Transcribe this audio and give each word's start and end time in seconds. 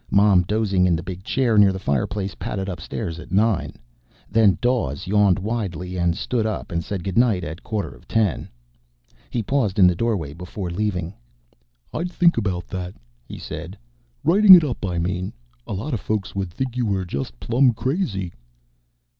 Mom, 0.09 0.41
dozing 0.41 0.87
in 0.87 0.95
the 0.95 1.03
big 1.03 1.23
chair 1.23 1.59
near 1.59 1.71
the 1.71 1.77
fireplace, 1.77 2.33
padded 2.33 2.67
upstairs 2.67 3.19
at 3.19 3.31
nine. 3.31 3.75
Then 4.31 4.57
Dawes 4.59 5.05
yawned 5.05 5.37
widely, 5.37 5.95
stood 6.15 6.47
up, 6.47 6.71
and 6.71 6.83
said 6.83 7.03
goodnight 7.03 7.43
at 7.43 7.61
quarter 7.61 7.91
of 7.93 8.07
ten. 8.07 8.49
He 9.29 9.43
paused 9.43 9.77
in 9.77 9.85
the 9.85 9.93
doorway 9.93 10.33
before 10.33 10.71
leaving. 10.71 11.13
"I'd 11.93 12.11
think 12.11 12.35
about 12.35 12.65
that," 12.69 12.95
he 13.27 13.37
said. 13.37 13.77
"Writing 14.23 14.55
it 14.55 14.63
up, 14.63 14.83
I 14.83 14.97
mean. 14.97 15.33
A 15.67 15.73
lot 15.73 15.93
of 15.93 15.99
folks 15.99 16.33
would 16.33 16.49
think 16.49 16.75
you 16.75 16.87
were 16.87 17.05
just 17.05 17.39
plum 17.39 17.71
crazy." 17.71 18.33